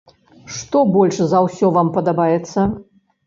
[0.55, 2.59] Што больш за ўсё вам падабаецца?